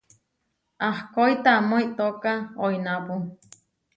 [0.87, 3.15] Ahkói tamó itóka oinápu.